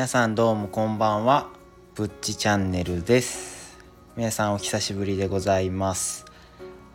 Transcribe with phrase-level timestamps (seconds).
[0.00, 1.50] 皆さんどうもこんばんは。
[1.94, 3.76] ぶっちチャンネルです。
[4.16, 6.24] 皆さんお久しぶりでございます。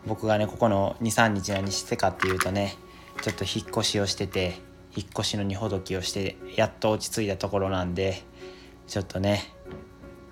[0.08, 2.74] 僕がねここの23日何してかっていうとね
[3.22, 4.56] ちょっと引っ越しをしてて
[4.96, 8.24] 引っ越しの荷ほどきをしてやっと落ち着いたところなんで
[8.88, 9.54] ちょっとね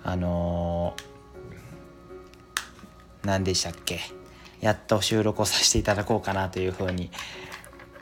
[0.03, 4.01] あのー、何でしたっけ？
[4.59, 7.09] やっと収録をさせていただこうかなというふうに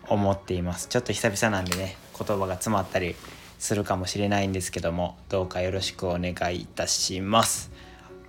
[0.08, 0.88] 思っています。
[0.88, 3.16] ちょっと久々なんでね言葉が詰まったり
[3.64, 7.72] するかもしれないんですけどもどうかよろしくお願いいたします。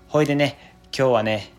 [0.06, 1.52] ほいでね今日はね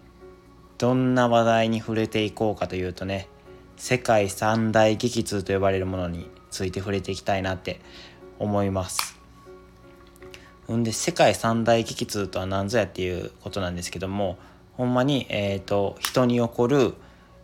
[0.77, 3.27] どんな話題に触れていこうかというとね
[3.75, 7.81] 世界三大激痛と呼ばれるものについて触れていきたいなって
[8.39, 9.19] 思います。
[10.71, 14.37] んで世界三大激痛とは何ぞやっていうことなんですけども
[14.77, 16.93] ほんまに、えーと、人に起こる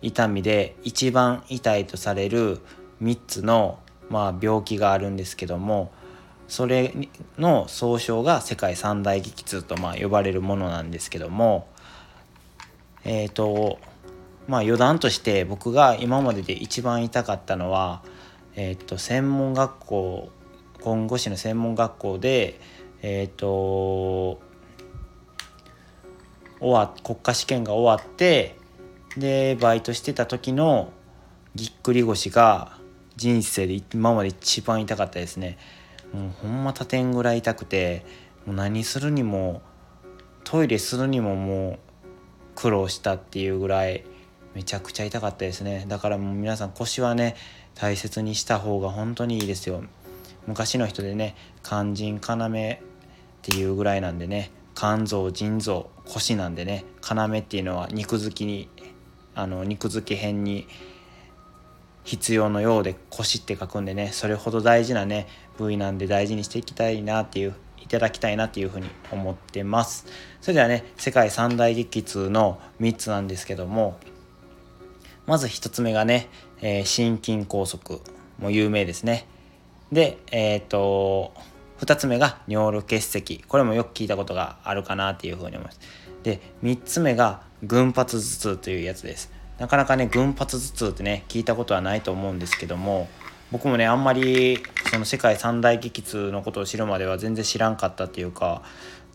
[0.01, 2.59] 痛みで一番痛いとされる
[3.03, 3.79] 3つの、
[4.09, 5.91] まあ、病気があるんですけども
[6.51, 6.93] それ
[7.37, 11.69] の総称が世界三大激痛とまあ呼ばれるものなんですけども
[13.05, 13.79] えっ、ー、と
[14.49, 18.03] まあ余談として僕が今までで一番痛かったのは
[18.57, 20.29] えっ、ー、と専門学校
[20.83, 22.59] 看護師の専門学校で
[23.01, 24.41] えっ、ー、と
[26.59, 28.57] 終わ国家試験が終わって
[29.15, 30.91] でバイトしてた時の
[31.55, 32.77] ぎっくり腰が
[33.15, 35.57] 人生で今まで一番痛かったですね。
[36.13, 38.05] もうほんま他点ぐらい痛くて
[38.45, 39.61] もう何するにも
[40.43, 41.79] トイレするにももう
[42.55, 44.03] 苦労したっていうぐらい
[44.53, 45.85] めちゃくちゃ痛かったですね。
[45.87, 47.35] だからもう皆さん腰はね
[47.75, 49.83] 大切にした方が本当にいいですよ。
[50.47, 52.77] 昔の人でね肝腎要っ
[53.41, 58.67] ていうぐらいなんでね肝臓腎臓腰なんでね要っていうのは肉付きに
[59.35, 60.67] あの肉付き辺に
[62.03, 70.05] 必要のようで腰って書くんでねそれほど大事なね部位なんで大事にしていきたいなっていういただきたいなっていうふうに思ってます。
[70.39, 73.99] それではね世界三大激痛の3つなんですけども
[75.25, 76.29] まず1つ目がね、
[76.61, 78.01] えー、心筋梗塞
[78.39, 79.27] も有名ですね。
[79.91, 81.33] でえっ、ー、と
[81.79, 83.43] 2つ目が尿路結石。
[83.47, 85.79] これもよく聞いたことがあるかなっていうふうに思います。
[86.23, 89.31] で3つ目が群発頭痛というやつです。
[89.61, 93.07] なかなかね群発頭痛ってね聞いたことはないと思うんですけども
[93.51, 94.57] 僕もねあんまり
[94.89, 98.63] その世界三大激痛のことを知るまでは全然知らんかったっていうか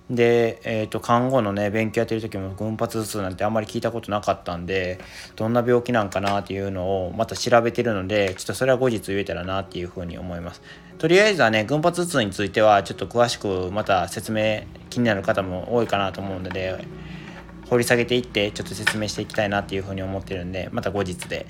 [0.08, 5.00] で、えーと、看護のね勉強やってる時も群発頭痛なんてあんまり聞いたことなかったんで
[5.34, 10.62] どんな病気なんかなっていうのをまた調べてるのでちょっとそれは後日言えたらなっていうふうに思います。
[10.98, 16.86] とりあえずはね群発頭痛についてはちょっと詳しくまた説明気になる方も多いかなと思うので
[17.68, 21.46] 掘り下げていってちょっと説明していきたいなっていうふうに思ってるんでまた後日で。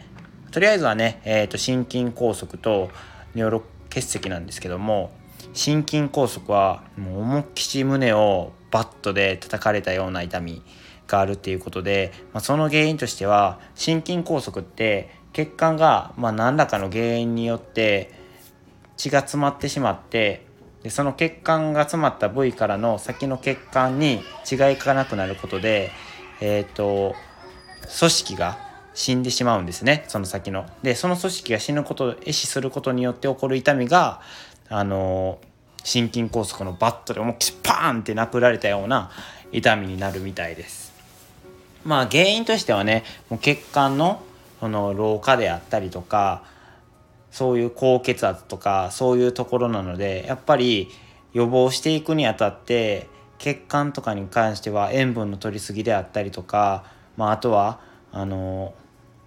[0.50, 2.90] とりあえずはね、えーと、心筋梗塞と
[3.34, 5.10] 尿路結石なんですけども
[5.52, 10.62] 心筋梗塞はもう思いっきし胸をバットで叩かれたような痛み
[11.06, 18.10] があるっていうことで、まあ、その原因としては心筋梗塞って血管がまあ何らかの原因によって
[18.96, 20.45] 血が詰まってしまって
[20.82, 25.90] でその血管が詰まった部位からの先の血管に血がいかなくなることで
[26.40, 27.14] えっ、ー、と
[27.98, 28.58] 組織が
[28.94, 30.66] 死んでしまうんですねその先の。
[30.82, 34.20] でその組織が死ぬこと壊死することによって起こる痛みが
[34.68, 35.38] あの
[35.84, 39.10] 心筋梗塞のバットで思いっきりパーンって殴られたような
[39.52, 40.92] 痛みになるみたいです。
[41.84, 44.22] まあ原因としてはねもう血管の
[44.60, 46.42] その老化であったりとか
[47.30, 50.88] そういう高血圧とかそういうところなのでやっぱり
[51.32, 56.84] 予防していくにあたって血管とかに関しては塩分の摂りすぎであったりとか、
[57.16, 57.80] まあ、あとは
[58.12, 58.74] あの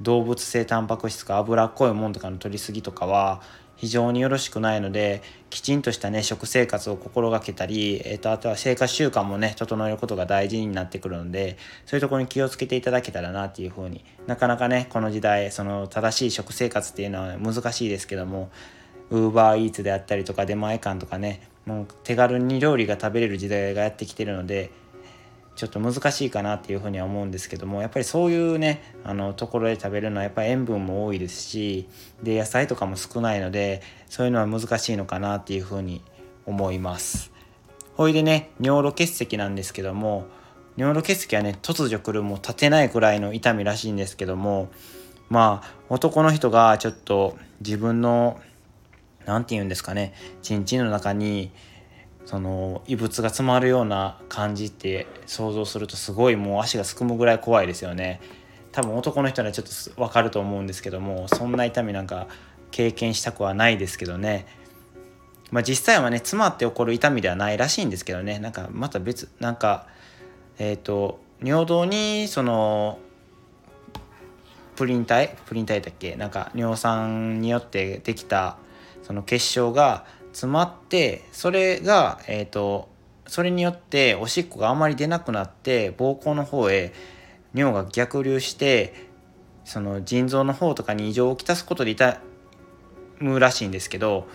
[0.01, 3.41] 動物性タンパク質か脂っこいもんとかの摂りすぎとかは
[3.79, 18.51] 非常によろしくないのできちんとしたね食生活を心がけたり、えーと、あとは生活習慣もね整えることが大事になってくるのでそういうところに気をつけていただけたらなっていうふうになかなかねこの時代その正しい食生活っていうのは難しいですけども
[19.11, 24.71] ウーバーイーツであったりとか出前館とかねもう手軽に料理が食べれる時代がやってきてるので
[25.59, 31.89] ちょっと難しいかなっていうふうには思うんですけどもやっぱりそういうねあのところで食べるのはやっぱり塩分も多いですし
[32.23, 36.01] で野菜とかも少ないのでそういうのは難しいのかなっていうふうに
[36.45, 37.33] 思います。
[37.97, 40.27] ほいでね尿路結石なんですけども
[40.77, 44.69] 尿路結石はね突如来るもう立てないくらいの痛みらしいんですけども
[45.27, 48.39] まあ男の人がちょっと自分の
[49.25, 51.51] 何て言うんですかねちんちんの中に
[52.25, 58.21] その異物が詰まるような感じって想像するとすごいもう足がすくむぐらい怖いですよね。
[58.71, 62.27] 多分男の人にはちょっと分かると思うんですけどもそんな痛みなんか
[62.69, 64.45] 経験したくはないですけどね。
[65.49, 68.37] まあ、実際はね詰まって起こる痛みではないらしいんですけどね。
[68.37, 69.87] なんかまた別なんか
[70.59, 72.99] えっ、ー、と尿道にその
[74.75, 76.15] プリン体プリン体だっけ？
[76.15, 78.57] なんか尿酸によってできた
[79.01, 82.89] その結晶が詰まってそれがえっ、ー、と
[83.27, 86.93] それによっておしっこがあまり出なくなって膀胱の方へ
[87.53, 89.07] 尿が逆流して
[89.65, 92.19] その腎臓の方とかに異常をきたすことで痛
[93.19, 94.27] むらしいんですけど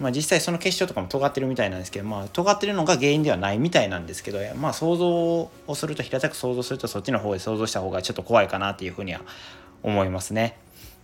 [0.00, 9.20] まあ、実際その結晶とかも尖ってるみたいなんですけど、まあ、尖ってるのが原因ではないみたいなんですけど、まあ、想像をすると平たく想像するとそっちの方で想像した方がちょっと怖いかなっていうふうには
[9.82, 10.58] 思いますね。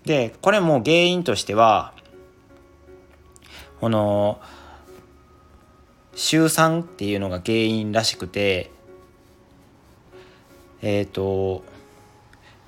[0.04, 1.92] でこれも原因としては
[3.80, 4.40] この
[6.14, 8.70] 週酸っていうのが原因らしくて
[10.82, 11.64] えっ、ー、と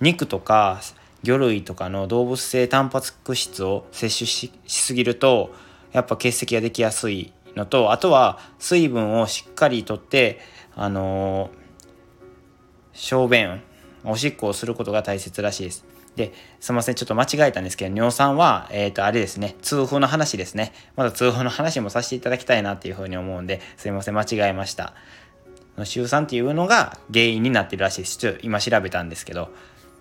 [0.01, 0.81] 肉とか
[1.23, 5.55] 魚類とかの動物性タンパク質を摂取しすぎると
[5.93, 10.41] やっぱ結石ができやすいのとあとは水分をしっかりとって
[10.75, 11.51] あの、
[12.95, 13.63] 小便
[14.05, 15.85] おしっこをすることが大切らしいです。
[16.17, 20.73] で、すいません、ちょっと間違えたんですけど、尿酸は、えっ、ー、と、あれですね、痛風の話ですね。
[20.97, 24.95] まだ痛風の話もさせていただきたいなっていうふうに思うんで、すいません、間違えました。
[25.79, 28.19] の週酸っていうのが原因になってるらしいです。
[28.19, 29.51] ちょっと今調べたんですけど。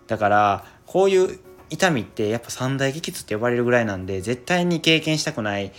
[0.07, 1.39] だから、こういう
[1.71, 5.71] 痛みってやっぱ三大激痛って呼ばれるぐらいなんで絶対に経験したくない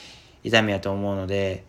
[0.42, 1.64] 痛みやと思うので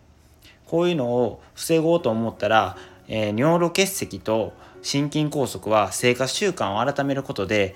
[0.66, 7.74] こういうのを防ごうと思ったら、えー、尿路結石と心筋梗塞は生活習慣を改めることで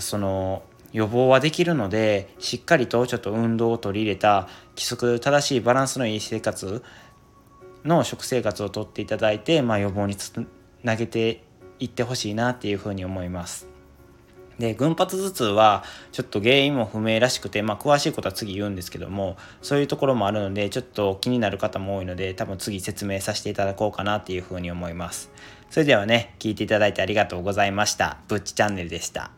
[0.00, 0.62] その
[0.92, 6.82] 予防はできるのでしっかりとちょっと運動を取り入れた規則正しいバランスのいい生活
[7.84, 10.32] の食生活をとっていただいて、まあ、予防につ
[10.82, 11.42] なげて
[11.78, 13.68] いってほしいなっていうふうに思います。
[14.58, 25.30] で群発頭痛はちょっと原因も不明らしくて、まあ、詳しいことは次言うんですけどもそういうところもあるのでちょっと気になる方も多いので多分次説明させていただこうかなっていうふうに思います。
[25.68, 28.16] それではね聞いていただいてありがとうございました。
[28.28, 29.30] ぶっちチャンネルでした。